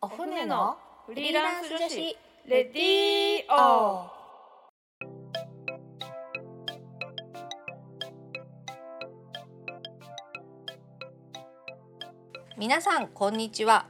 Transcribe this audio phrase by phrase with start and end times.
[0.00, 0.76] お船の
[1.08, 2.16] フリーランス女子
[2.46, 4.08] レディーオ
[12.56, 13.86] 皆さんこんにちは。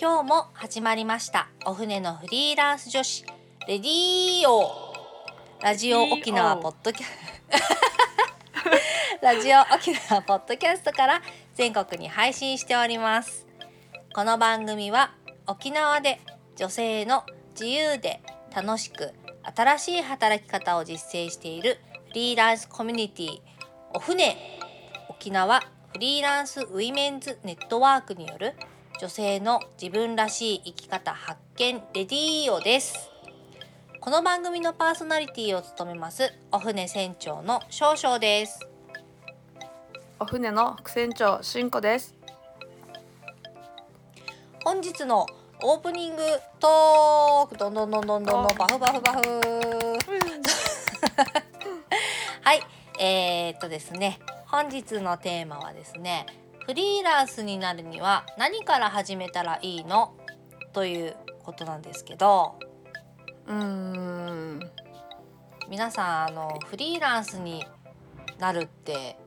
[0.00, 1.48] 今日も始まりました。
[1.66, 3.24] お船のフリーランス女子
[3.66, 4.70] レディーオ
[5.60, 7.06] ラジオ沖縄ポッドキャ
[9.20, 11.20] ラジオ沖縄ポッドキャストから
[11.56, 13.48] 全国に配信しております。
[14.14, 15.17] この番組は
[15.50, 16.20] 沖縄で
[16.56, 17.24] 女性の
[17.58, 18.20] 自由で
[18.54, 19.12] 楽しく
[19.56, 21.78] 新しい働き方を実践している
[22.08, 23.40] フリーランスコミュニティ
[23.94, 24.36] お船
[25.08, 25.60] 沖縄
[25.92, 28.52] フリーランスウィメンズネットワークによる
[29.00, 33.10] 女性の自分らしい生き方発見レディーオです。
[34.00, 38.68] この番組のパーソナリティを務めますお船船長の少々です。
[40.20, 42.14] お船の副船長しんこです。
[44.62, 45.26] 本日の
[45.60, 46.22] オープニング
[46.60, 49.18] トークどんどんどんどんどんどんバフバフバフ。
[52.42, 52.62] はい。
[53.00, 54.20] えー、っとですね。
[54.46, 56.26] 本日のテーマはですね
[56.64, 60.14] フリーランスになるには何から始めたらいいの？
[60.72, 62.56] ということなんですけど。
[63.46, 64.60] うーん。
[65.68, 67.66] 皆さんあのフリーランスに
[68.38, 69.18] なるって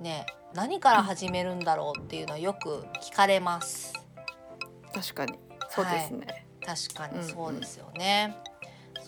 [0.00, 3.92] ね何から始めるんだろうっていうのはよく聞かれます。
[4.94, 5.47] 確かに
[5.84, 8.36] そうですね、確かにそうですよね。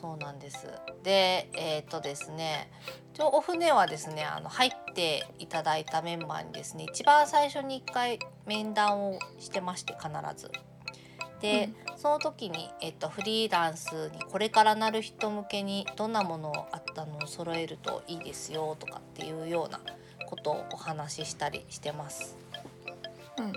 [0.01, 0.67] そうなんです。
[1.03, 2.71] で、えっ、とですね、
[3.13, 10.51] 一応お船はですね、あの入っていただいたメンバーにですね、一番最初に一回面談をしてまして必ず。
[11.43, 19.81] で、その時にえっ、とフリーランスにこれからなる人向けにどんなものをあったのを揃えるといいですよとかっていうような
[20.27, 22.39] ことをお話ししたりしてます。
[23.37, 23.53] うん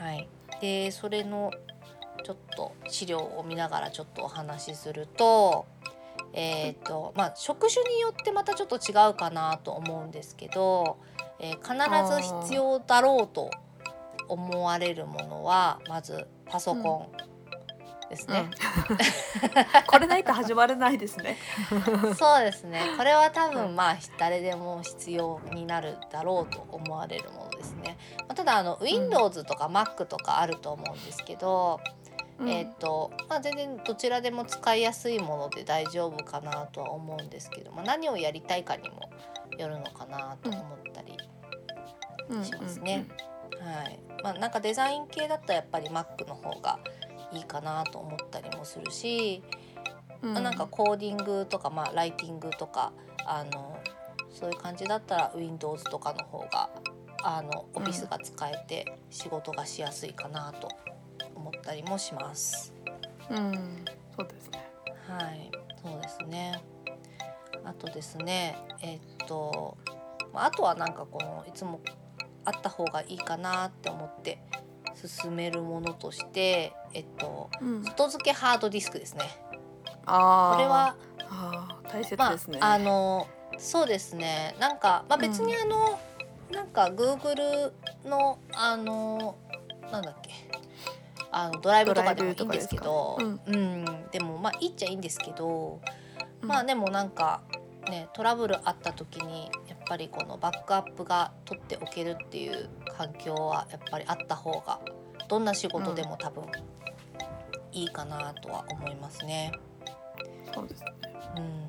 [0.00, 0.28] はい、
[0.60, 1.50] でそれの
[2.28, 5.64] ちょっと資料を見ながらちょっとお話しすると,、
[6.34, 10.98] えーとまあ、職種によってまたちょっと違うかなと思うんですけど、
[11.38, 13.50] えー必ず必要だろうと
[14.28, 17.28] 思われるものはまずパソコン
[18.08, 18.50] ですね。
[19.86, 21.36] これないと始まらないですね。
[22.18, 22.80] そうですね。
[22.96, 27.98] これは多分まあ誰でも必要になるだろうと思われるものですね。
[28.20, 31.80] まあただあの Windows とか Mac とかあると思うんですけど、
[32.40, 39.10] えーっとまあ、全然どちらでも使いやすいもので大丈夫かなとは思うんですけど、まあ、何をやりたいかにも
[39.58, 41.16] よるのかなと思ったり、
[42.28, 42.44] うん。
[42.44, 43.06] しますね。
[43.60, 44.00] はい。
[44.22, 46.78] まあ、なんかデザイン系だったらやっぱり Mac の方が
[47.32, 49.42] いいかなと思ったりもするし、
[50.22, 50.32] うん。
[50.34, 52.92] まあなんかコーディングとか、まあ、ライティングとか
[53.26, 53.78] あの
[54.30, 56.70] そういう感じだったら Windows とかの方が
[57.24, 60.68] あのオフィスが使えて仕事がしやすいかなと
[61.38, 62.74] 思ったりもします。
[63.30, 63.84] うん
[64.16, 64.70] そうですね
[65.08, 65.50] はい、
[65.82, 66.62] そうですね。
[67.64, 69.76] あとですね、えっと、
[70.32, 71.80] まああとはなんかこのいつも
[72.44, 74.38] あった方がいいかなって思って
[74.94, 79.24] 進めるものとして、えっと、うん外付けハードディスクですね。
[80.04, 80.96] あーこれは
[81.30, 83.26] あー大切まですね、あ、あの
[83.58, 85.98] そうですねなんか、まあ、別にあの、
[86.50, 87.72] なんか Google
[88.04, 89.36] のあの
[89.90, 90.47] なんだっけ
[91.38, 95.80] あのドライブとかでもいいんですけどうん、でもまあいいっちゃいいんですけど、
[96.42, 96.48] うん。
[96.48, 97.42] まあでもなんか
[97.88, 104.80] ねトラブルあった時にやっぱりこのバックアップが取っておけるっていう環境はやっぱりあった方が
[105.28, 106.44] どんな仕事でも多分
[107.70, 109.52] いいかなとは思いますね。
[110.52, 110.88] そうですね。
[111.36, 111.68] うん。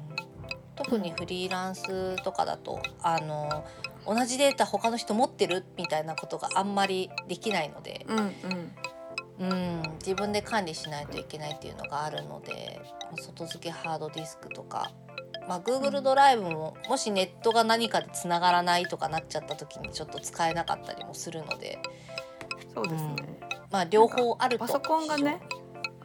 [0.75, 3.65] 特にフリーランスとかだとあの
[4.07, 8.33] 同じデータ他の人持ってるみたいなことがあんまりできないので、うんうん
[9.39, 12.81] うん、自分で管理しないといけないっていうのがあるので
[13.21, 14.91] 外付けハードディスクとか、
[15.47, 21.79] まあ、Google ドライブももしネットが何かでつながらないとかなっちゃった時にちょっと使えなかったりもするので、
[22.73, 23.39] そうですね、
[23.71, 24.65] まあ、両方あると。
[24.65, 25.39] パソコンがね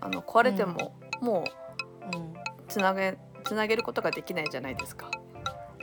[0.00, 2.34] あの壊れても、もう非常に、うん。
[2.68, 5.10] つなげつなげることができないじゃないですか。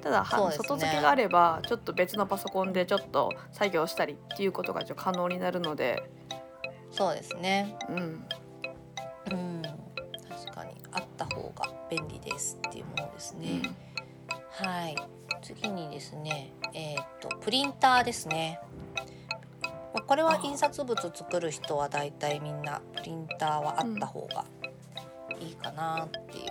[0.01, 0.27] ただ、ね。
[0.51, 6.09] 外付けがあればちょっと別のパソコンでちょっと作業したりっていうことが可能になるので、
[6.91, 7.75] そうですね。
[7.89, 9.61] うん、うん、
[10.29, 13.61] 確かにあった方が便利ですっていうものですね。
[14.49, 14.95] はい。
[15.41, 18.59] 次にですね、えっ、とプリンターですね。
[19.63, 24.45] まあこれは印刷物作る人はだいたいみんなプリンターはあった方が
[25.39, 26.45] いいかなっていう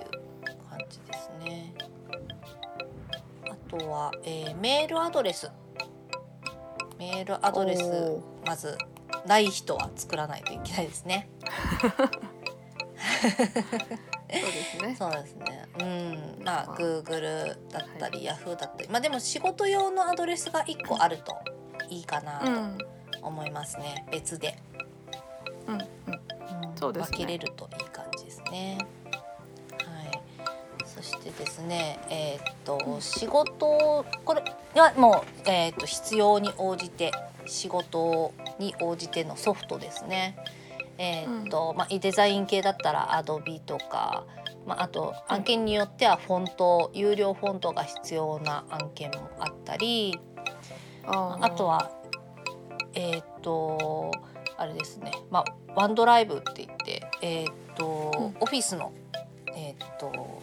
[0.68, 1.72] 感じですね。
[3.48, 5.50] あとは、えーメールアドレス。
[6.98, 8.76] メールアドレスまず
[9.26, 11.28] ない人は作らないといけないですね。
[14.28, 15.68] ですねそうですね。
[15.80, 21.36] うん、まあまあ Google だったり Yahoo だったり、まあでも仕事用のアドレスが一個あると
[21.88, 22.86] いいかなうんと
[23.22, 24.06] 思いますね。
[24.10, 24.56] 別で、
[25.66, 25.88] うんうんうん
[26.76, 28.78] そうですね分けれるといい感じですね。
[29.12, 30.20] はい。
[30.86, 34.42] そしてですね、えーっと仕事これ
[34.78, 37.10] はもうえーっと必要に応じて
[37.46, 40.36] 仕事に応じてのソフトですね。
[40.98, 44.26] えーっと、まあデザイン系だったら Adobe とか、
[44.66, 50.20] まああと案件によってはフォント、有料フォントが必要な案件もあったり、
[51.04, 51.90] あとは
[52.92, 54.12] えーっと
[54.58, 55.44] あれですね、まあ
[55.74, 58.36] ワンドライブって言ってえーっと、うん。
[58.40, 58.92] オフィスの
[59.56, 60.42] えーっと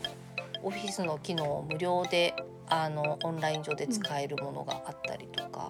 [0.63, 2.33] オフィスの機能を無料で
[2.69, 5.69] あのオンライン上で使えるものがあったりとか、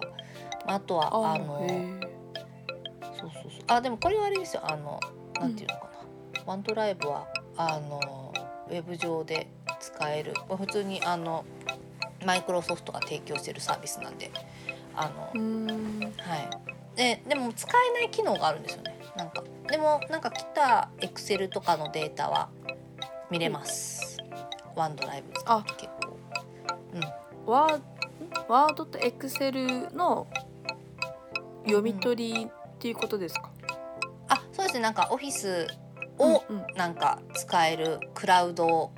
[0.66, 1.66] まああとはあの
[3.02, 3.62] そうそうそう。
[3.68, 4.62] あでもこれはあれですよ。
[4.64, 5.00] あの
[5.40, 5.90] なんていうのか
[6.36, 8.32] な、ワンドライブはあの
[8.68, 9.48] ウェブ上で
[9.80, 10.32] 使える。
[10.48, 11.44] まあ普通にあの
[12.26, 14.30] マイクロソフトが提供しているサービスなんで。
[15.00, 16.48] あの、はい。
[16.96, 18.98] ででも使えない機能があるんですよね。
[19.16, 22.48] なんかでもなんか来たエクセルとかのデータは
[23.30, 24.16] 見れます、
[24.74, 25.88] ワンドライブ使って
[27.50, 27.80] ワー
[28.48, 30.26] ワードとエクセルの
[31.64, 32.48] 読み取りっ
[32.78, 33.50] ていうことですか、
[34.28, 34.80] あそうですね。
[34.80, 35.66] なんかオフィス
[36.18, 36.66] をうんうん。
[36.76, 38.90] なんか使えるクラウド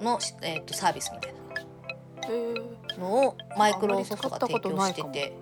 [0.00, 5.36] の、えー、とサービスみたいなのをマイクロソフトが提供してて。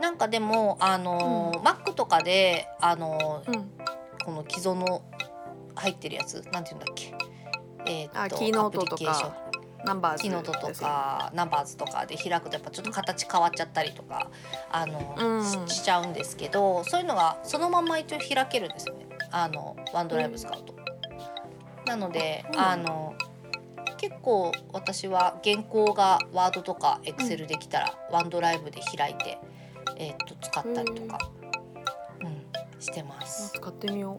[0.00, 3.70] なんかでもあのー、Mac とかであのーうん。
[4.24, 5.02] この既存の
[5.74, 7.14] 入ってるやつなんていうんだっけ？
[7.86, 8.94] えーあキーノートとか。
[8.94, 9.45] アプリケーション
[9.86, 14.30] ナンバーズキーノートとかナンバーズとかで開くとやっぱちょっと形変わっちゃったりとか
[14.70, 15.68] あの、うん。
[15.68, 19.06] ししちゃうんですけどそういうのがそのまま一応開けるんですよね。
[19.30, 20.74] あのワンドライブ使うと。
[21.86, 23.14] なのでうんあの
[23.96, 29.38] 結構私は原稿がワードとかエクセルできたら、ワンドライブで開いて、
[29.96, 31.18] えーっと使ったりとか、
[32.20, 33.52] うん、してます。
[33.54, 34.18] 使ってみよ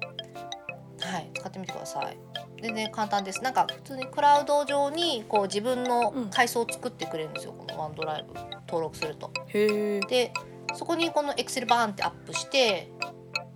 [0.99, 2.17] はい、使ってみてください。
[2.62, 3.44] 全然簡単です。
[3.44, 7.54] なんか普通にクラウド上にこう自分のうん階層を作ってくれるんですよ。
[7.54, 8.33] このワンドライブ
[8.68, 9.27] 登録すると。
[9.27, 10.33] うへえで、
[10.74, 12.89] そこにこのエクセルバーンってアップして、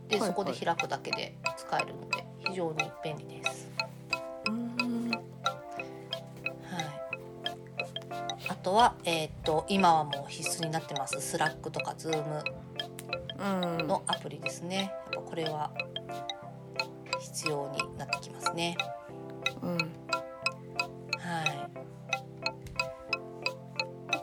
[0.07, 3.69] で、そこで開くだけで使えるので非常に便利です。
[4.48, 5.21] うんはい。
[8.50, 12.43] あとはえーっと今はもう必須になってます Slack とか Zoom
[13.39, 14.94] うんのアプリですね。
[15.13, 15.71] やっぱこれは
[17.31, 18.77] 必要になってきますね。
[19.61, 19.77] うん
[21.17, 21.71] はい。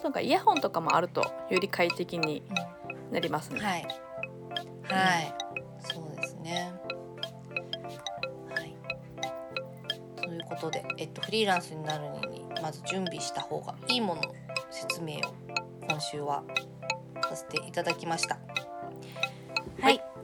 [0.02, 1.20] なんかイヤホンとかもあると
[1.50, 3.60] より快適にうんなりますね。
[3.60, 3.86] はい。
[4.84, 5.34] はい。
[5.80, 6.72] そうですね。
[8.54, 8.76] はい。
[10.16, 14.34] ということで、えっとフリーランスになるのにまず準備した方がいいものの
[14.70, 15.20] 説明を
[15.88, 16.42] 今週は
[17.28, 18.38] させていただきました。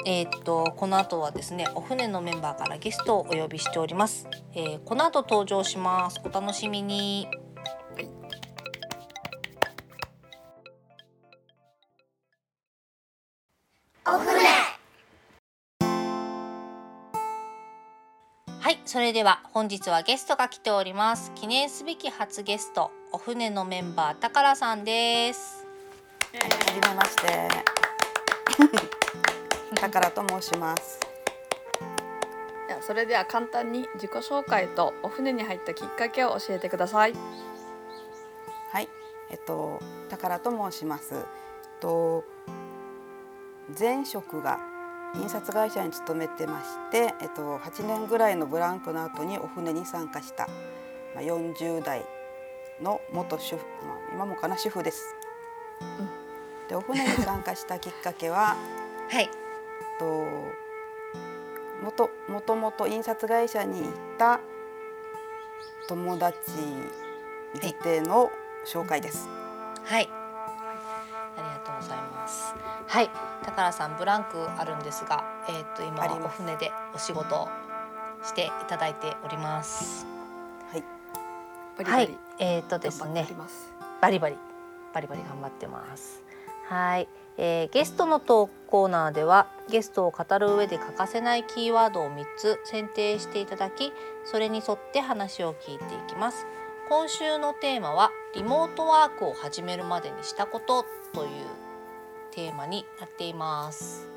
[0.05, 0.15] はい。
[0.15, 4.29] はいえっとこの後はですね、お船のメンバーからゲストをお呼びしております。
[4.55, 6.21] えーこの後登場します。
[6.25, 7.29] お楽しみに。
[18.61, 21.33] はい、それでは本日はゲストが来ております。
[21.35, 25.67] 記念すべき初ゲスト、お船のメンバー、たからさんです。
[26.33, 27.49] はじめまして。
[29.75, 31.01] 宝と申します。
[32.87, 37.15] それでは簡単に自己紹介とお船に入ったきっかけを教えてください。
[38.73, 38.89] はい、
[39.31, 41.25] えっと宝と申します。
[41.81, 42.25] と
[43.79, 44.61] 前職が
[45.15, 50.49] 印刷会社に勤めてまして、えっと8年ぐらいのブランクの後にお船に参加した、
[51.15, 52.05] まあ、40代
[52.83, 55.15] の元主婦、まあ、今もかな主婦です。
[56.69, 58.57] でお船に参加したきっかけは
[59.09, 59.31] はい、
[59.99, 60.27] と
[61.83, 64.41] もともともと印刷会社に行った
[65.89, 66.37] 友達
[67.55, 68.31] づての
[68.67, 69.29] 紹介です。
[69.85, 70.09] はい、
[71.37, 72.55] ありがとうございます。
[72.87, 73.11] はい、
[73.45, 77.49] たからさんブランクあるんですが、えっ、と今はお船でお仕事を
[78.25, 80.07] していただいております。
[80.73, 80.85] はい、
[81.77, 83.29] バリバリはい、えっ、とですね。
[84.01, 84.37] バリバリ
[84.95, 86.23] バリバリ頑張ってます。
[86.69, 93.93] はい、えーゲストのトークコーナーではゲストを語る上で欠かせないキーワードを3つ選定していただき、
[94.25, 96.47] それに沿って話を聞いていきます。
[96.89, 101.31] 今週のテーマはリモートワークを始めるまでにしたことという
[102.33, 104.09] テーマになっています。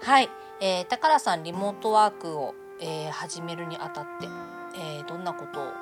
[0.00, 0.28] はい、
[0.60, 4.28] えー、高良さんリモートワークを、えー始めるにあたって、
[4.76, 5.72] えーどんなことを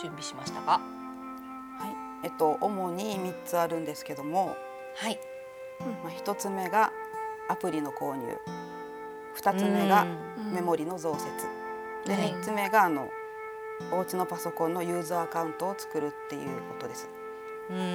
[0.00, 0.72] 準備しましたか？
[0.72, 0.80] は
[2.22, 4.56] い、えっと主に三つあるんですけども、
[4.96, 5.18] はい。
[6.02, 6.92] まあ一つ目が
[7.48, 8.38] アプリの購入、
[9.34, 10.06] 二つ目がう
[10.50, 10.52] ん。
[10.52, 11.26] メモリの増設、
[12.06, 12.32] ではい。
[12.34, 13.08] 三つ目があの
[13.92, 17.08] お家のパソコンのユーザーアカウントを作るっていうことです。
[17.70, 17.76] うん。
[17.76, 17.92] うんうん。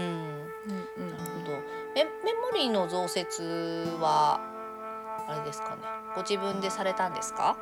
[0.97, 1.57] うんなるほど。
[1.93, 4.39] メメモリーの増設は
[5.27, 5.81] あれですかね。
[6.15, 7.57] ご自分でされたんですか？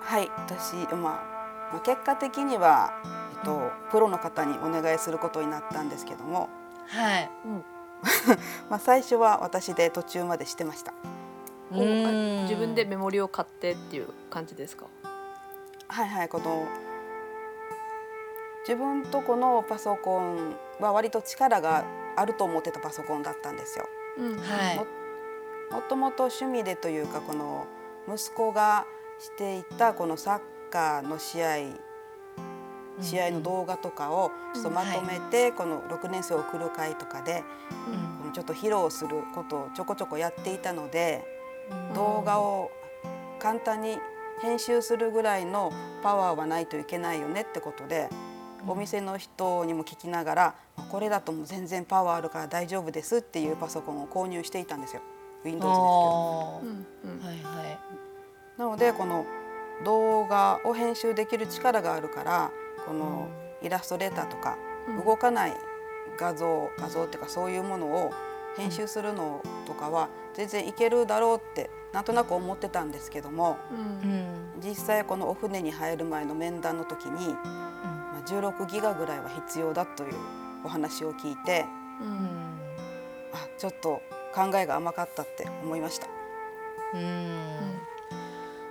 [0.00, 2.92] はい、私まあまあ結果的には
[3.38, 6.48] えっと、プロの方にお願いすることになったんですけども、
[6.86, 7.30] はい
[8.70, 10.92] まあ最初は私で途中までしてました。
[11.70, 14.86] 自分でメモリを買ってっていう感じですか？
[15.88, 16.66] はいはいこの
[18.66, 21.84] 自分とこのパソコンは割と力が
[22.16, 23.86] あると思ってたパソコンだったんですよ。
[24.18, 24.86] うんはいも
[25.70, 27.66] もともと趣味でというかこの
[28.08, 28.86] 息子が
[29.18, 31.56] していたこのサッカーの試合
[33.00, 37.42] 試合の動画とかをちょっとまとめてこの6年生を送る会とかで
[38.24, 38.32] うん。
[38.32, 41.24] ちょっと披露することをちょこちょこやっていたので
[41.88, 41.94] うん。
[41.94, 42.70] 動画を
[43.38, 43.98] 簡単に
[44.42, 45.72] 編集するぐらいの
[46.02, 48.08] パワーはないといけないよねってことで
[48.66, 50.54] お店の人にも聞きながら
[50.90, 55.02] これだともう全然パワーあるから大丈夫ですっていうパソコンを購入していたんですよ。
[55.44, 57.50] Windows ですけど。
[57.52, 57.78] はいはい。
[58.58, 59.26] なのでこの
[59.84, 62.50] 動画を編集できる力があるから
[62.86, 63.28] この
[63.62, 64.56] イラストレーターとか
[64.88, 65.04] うん。
[65.04, 65.56] 動かない
[66.18, 68.12] 画像画像っていうかそういうものを
[68.56, 73.56] 編集するのとかは全然いけるだろうってなんとなく思ってたんですけども
[74.62, 80.14] 実際このお船に入る前の面談の時に、まあ、16ギガぐらいは必要だという
[80.64, 81.66] お話を聞いて
[83.32, 84.02] あちょっと
[84.34, 86.08] 考えが甘かったって思いました。
[86.94, 87.93] うん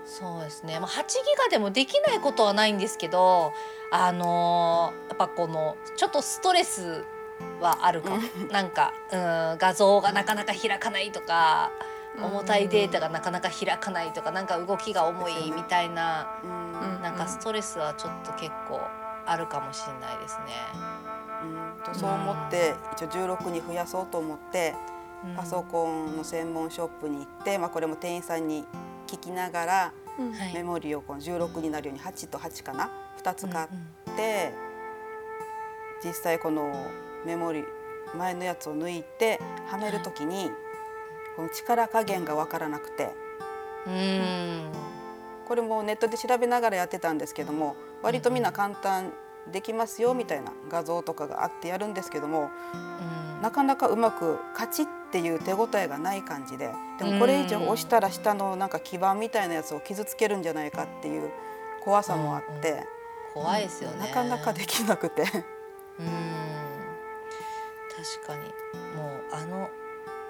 [0.06, 1.06] そうですね、まあ、8ギ
[1.38, 3.54] ガでもできないことはないんですけど
[3.92, 7.06] あのーやっぱこのちょっとストレス
[7.62, 8.22] はあるかも。
[8.52, 9.18] なんかう
[9.56, 11.72] ん画像がなかなか開かないとか
[12.18, 18.82] 重たいデータがなかなか開かないとかなんか動きが重いみたいなうなんかストレスはちょっと結構
[19.26, 20.54] あるかもしれないですね。
[21.44, 21.94] うん。
[21.94, 24.76] とそう思って一応16に増やそうと思って
[25.26, 25.36] うん。
[25.36, 28.66] パソコンの専門ショップに行って、まあ、これも店員さんに
[29.14, 29.94] 聞きながら
[30.54, 32.90] メモリをこの16になるように8と8かな
[33.24, 33.68] ？2つ買っ
[34.08, 34.52] うんて
[36.04, 36.74] 実際この
[37.26, 37.64] メモリ
[38.18, 40.52] 前のやつを抜いてはめる時に
[41.36, 43.12] この力加減が分からなくて。
[43.86, 44.72] うん。
[45.48, 49.12] これもネットで調べながらやってたんですけども割とみんな簡単
[49.52, 53.42] できますよみたいな画像とかがあってやるんですけどもうん。
[53.42, 61.30] なかなかうまくカチッっていう手応えがない感じででもこれ以上押したら下のなんか基板みたいなやつを傷つけるんじゃないかっていう
[61.84, 62.88] 怖さもあって、
[63.34, 64.00] 怖いですよね。
[64.00, 65.22] なかなかできなくて。
[65.22, 65.28] うん。
[65.28, 65.44] 確
[68.26, 68.44] かに。
[68.96, 69.70] もうあの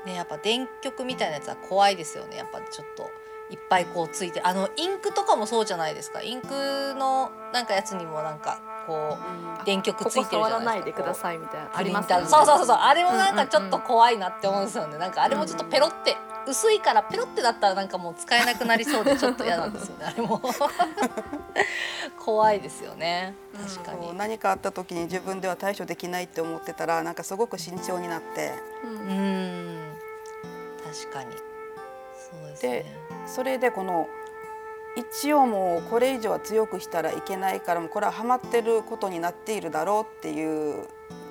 [0.05, 2.35] ねやっぱ電極みたいなやつは怖いですよね。
[2.35, 3.09] やっぱちょっと
[3.51, 6.21] いっぱいこうついてあのインクとかもそうじゃないですか。
[6.21, 9.17] インクのなんかやつにもなんかこ
[9.61, 10.59] う電極こついてるじこ触ゃないですか。
[10.59, 11.69] らないでくださいみたいな。
[11.73, 12.27] ありますよね。
[12.27, 12.77] そうそうそうそう。
[12.77, 14.97] あれもなんかちょっうんうんうんと怖いなって思うんですよね。
[14.97, 20.05] なんかあれもちょっとペロって薄いからペロってだったらなんかもう使えなくなりそうでちょっと嫌なんですよね。
[20.05, 20.41] あれも。
[22.19, 23.35] 怖いですよね。
[23.75, 24.15] 確かに、そう。
[24.15, 28.53] 何かあった時に自分では対処できないって思ってたらなんかすごく慎重になって。
[28.83, 29.75] ううん。
[29.75, 29.97] ん
[30.83, 31.35] 確かに。
[31.35, 32.85] そうですね。
[33.27, 34.07] それでこの
[34.95, 40.87] 一応もうこれ以上は強くしたらいけないからもうこれはハマってることになっているだろうっていう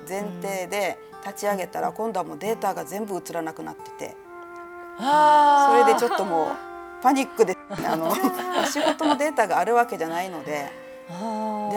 [0.08, 4.16] 前提で立ち上げたら今度はもうデータが全部映らなくなってて。
[4.98, 8.14] それでちょっともうパニックであの
[8.66, 10.70] 仕事のデータがあるわけじゃないので。
[11.08, 11.16] で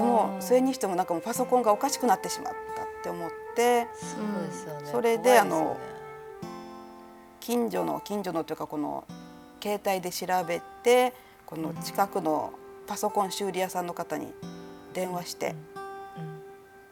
[0.01, 3.87] もそれにしてもなんかもうパソコンがおかしくなってしまったって思って。
[4.85, 5.77] それであの
[7.39, 9.03] 近所の近所のというかこの
[9.61, 11.13] 携帯で調べて
[11.45, 12.53] この近くの
[12.87, 14.33] パソコン修理屋さんの方に
[14.93, 15.55] 電話して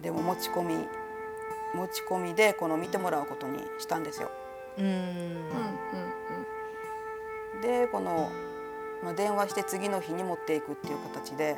[0.02, 0.76] でも持ち込み
[1.74, 4.30] 持ち込みでこの見てもらうことにしたんですよ。
[4.78, 5.50] うん。
[7.62, 8.30] でこの、
[9.04, 11.58] まあ、電話して次の日に持っていくっていう形で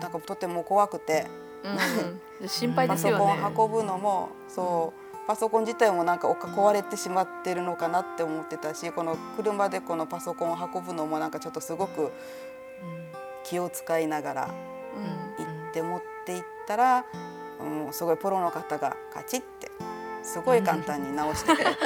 [0.00, 1.26] なんかとても怖くて。
[1.64, 3.24] うん心配でパソすよね。
[3.54, 12.12] コン運ぶのもそうパソコン自体もなんか壊れてしまってるのかなって思ってたしこの車でこのパソコンを運ぶのもなんかちょっとすごく
[13.44, 14.50] 気を使いながら
[15.38, 17.04] うん行って持って行ったら、
[17.60, 19.70] うん、すごいプロの方がカチッて
[20.22, 21.76] すごい簡単に直してくれて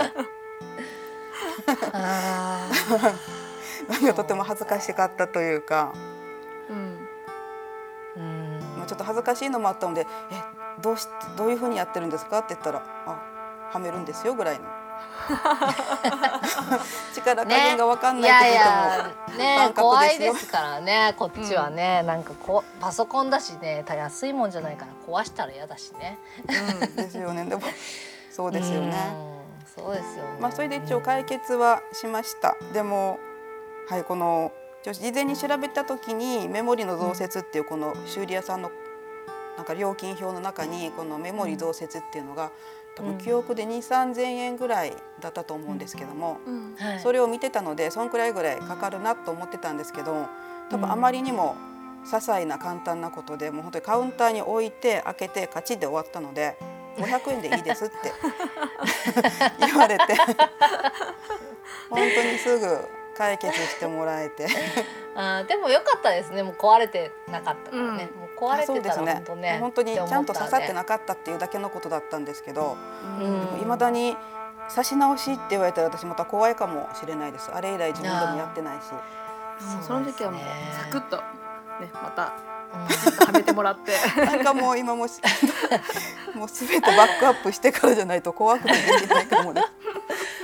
[1.93, 2.69] あ
[3.89, 5.95] なんかとても恥ずかしかったというか。
[8.91, 10.43] ちょっと恥ずかしいのもあったので「え
[10.83, 11.07] どうし
[11.37, 13.23] どういうふうにやってるんですか?」って言ったら「あ
[13.71, 14.65] はめるんですよ」ぐらいの。
[17.15, 21.15] 力加減が分かんいないやってこともね感覚怖いですからね。
[21.19, 26.19] こっちはね、なんかこうパソコンだしね安いもんじゃないから壊したら嫌だしね。
[26.83, 27.45] うんですよね。
[27.45, 27.63] でも
[28.31, 28.97] そうですよね。
[29.15, 29.41] うん
[29.75, 30.41] そうですよね。
[30.41, 32.57] まあ、それで一応解決はしました。
[32.73, 33.19] でも、
[33.89, 38.71] はい、この事前に調べた時にメモリの増設っていうこの修理屋さんの
[39.57, 42.51] なんか料金表の中にこのメモリ増設っていうのが
[43.01, 46.75] 多分記憶で2 3 0 0 0円ぐらいだったと思うんですけども、うん。
[46.77, 47.01] はい。
[47.01, 50.27] それを見てたのでそんくらいぐらいかかるなと思ってたんですけど
[50.69, 51.57] 多分あまりにも
[52.05, 56.57] 些細な簡単なことでもう本当にカウンターに置いて開けてカチッで終わったので
[56.97, 57.95] 500円でいいですって
[59.67, 60.05] 言われて
[61.89, 64.47] 本当にすぐ解決してもらえて。
[65.15, 66.43] あーでも良かったですね。
[66.43, 68.21] もう壊れてなかったからね、うん。
[68.21, 69.13] もう壊れてたらそうですね。
[69.15, 72.77] 本当ね本当にちゃんと刺さってななかったっていうだけのことだったんですけど
[73.21, 73.61] うん。
[73.61, 74.17] いまだに
[74.75, 77.51] 刺し直しって言われたら私また怖いかもしれないです。
[77.53, 78.85] あれ以来自分でもやってないし。
[79.87, 80.41] その時はもう
[80.73, 82.33] サクッとねまた
[82.73, 83.27] うん。
[83.27, 83.93] はめてもらって。
[84.25, 85.21] なんかもう今もし
[86.35, 89.69] もうすべてバックアップしてからじゃないと怖くてできないかもです。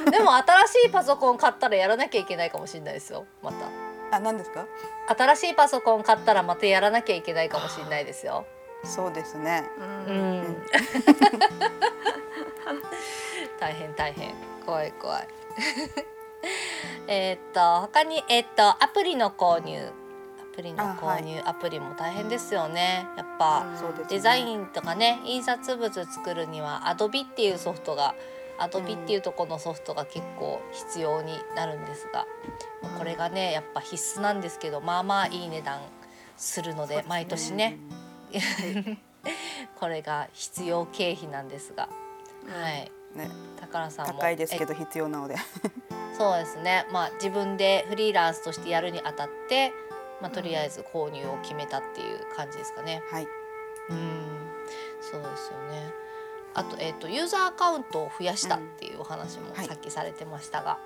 [0.10, 4.66] でも新しいパソコン買ったらやらなきゃいけないかもしれないですよまたあ、何ですか？
[5.08, 8.46] 新しいパソコン買ったらまたやらなきゃいけないかもしれないですよ。
[8.84, 9.64] そうですね。
[10.06, 10.40] ううん。
[10.42, 10.66] ん
[13.58, 14.34] 大変大変。
[14.64, 15.28] 怖い怖い。
[17.08, 19.90] えーっと他にえーっとアプリの購入。
[20.40, 23.06] アプリの購入、アプリも大変ですよね。
[23.18, 23.76] やっぱ、ね。
[24.08, 28.14] デザインとかね印刷物作るには Adobe っていうソフトが
[28.58, 32.26] Adobe っていうところのソフトが結構必要になるんですが、
[32.82, 35.80] まあこれがねやっぱ必須なんですけどまあまあいい値段
[36.36, 37.78] するので毎年ね。
[39.76, 41.88] これが必要経費なんですが、
[42.48, 42.90] はい。
[43.14, 44.14] ね、宝さんも。
[44.14, 45.34] 高いですけど必要なので。
[45.34, 45.38] え
[46.16, 46.86] そうですね。
[46.90, 49.72] まあ自分でフリーランスとしてやるにあたって、
[50.20, 53.02] まあ、とりあえず購入を決めたっていう感じですかね。
[53.10, 53.26] はい。
[53.90, 54.26] うん、
[55.00, 55.92] そうですよね。
[56.56, 59.66] あとえっ、とユーザーアカウントを増やしたっていうお話もはい。
[59.66, 60.78] さっきされてましたが、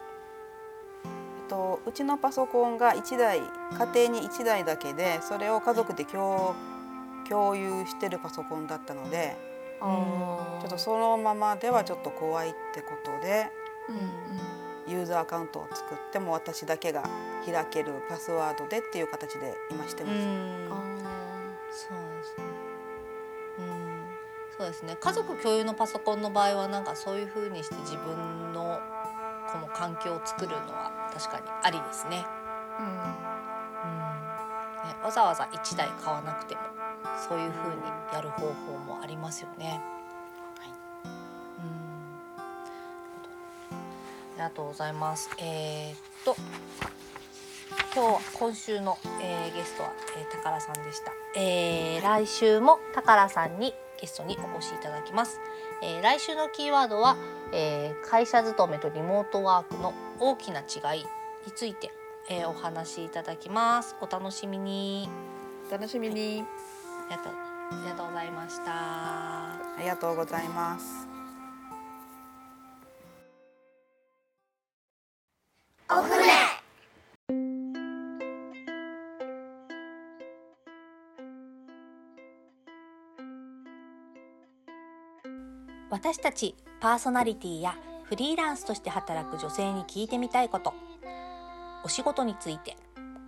[1.04, 1.08] え
[1.46, 6.54] っとうちのパソコンが一台家庭に一台だけでそれを家族で共
[7.28, 9.36] 共有してるパソコンだったので、
[9.80, 13.50] ちょっとそのままではちょっと怖いってことで。
[14.86, 17.08] ユーザーアカウントを作っても私だけが
[17.46, 20.16] 開けるパスワードでっていう形で今してます。
[20.16, 20.68] うん、
[24.60, 24.98] そうですね。
[25.00, 28.78] 家族共有のパソコンの場合はなんかそういう風にして自分の
[29.50, 32.26] この環境を作るのは確かにありですね。
[32.78, 32.92] うん、ね
[35.02, 36.60] わざわざ一台買わなくても
[37.26, 37.80] そういう風に
[38.12, 39.80] やる方法もありますよね。
[40.58, 40.68] はい。
[41.58, 41.70] うん。
[43.72, 43.76] あ
[44.36, 45.30] りがとうございます。
[45.38, 46.36] えー、っと
[47.94, 55.40] 今日は今週の、えーゲストは、えー、宝さんでした、えー来週も宝さんにゲストにお越しいただきます、
[55.82, 57.16] えー来週のキーワードは、
[57.52, 61.04] えー会社勤めとリモートワークの大きな違い
[61.46, 61.92] について、
[62.28, 63.96] えーお話しいただきます。
[64.00, 65.08] お楽しみに。
[65.70, 66.44] 楽しみに。
[67.10, 68.62] ありがとうありがとうございました。
[68.66, 71.19] ありがとうございます。
[86.02, 90.72] 私たちパーソナリティやフリーランスとして働く女性に聞いてみたいこと。
[91.84, 92.74] お仕事について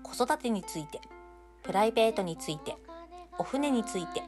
[0.03, 0.99] 子育てについて
[1.63, 2.79] プライベートについて
[3.39, 4.23] お船について。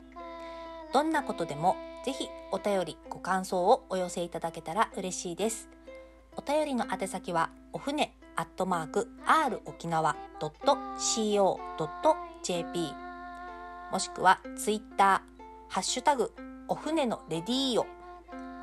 [0.92, 5.70] どんなことでもぜひお便りご感想をお寄せいただけたら嬉しいです。
[6.36, 11.48] お便りの宛先はお船アットマーク r 沖縄 .co.jp
[13.90, 16.30] もしくはツイッターハッシュタグ
[16.68, 18.03] お船のレディーオ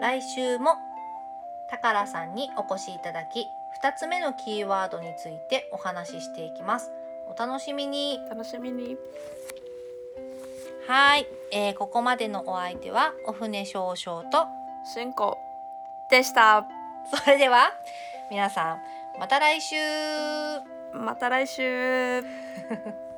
[0.00, 0.76] 来週も
[1.68, 3.50] 宝さんにお越しいただき
[3.82, 6.90] 2つ目のキーワードについてお話ししていきます。
[7.28, 8.18] お楽しみに。
[8.28, 8.96] 楽しみに。
[10.88, 14.46] はい、えー、ここまでのお相手はお船少々と
[14.84, 15.38] 進行
[16.10, 16.66] でした。
[17.14, 17.70] それでは
[18.30, 18.80] 皆さん
[19.18, 19.76] また来週。
[20.94, 22.22] また来週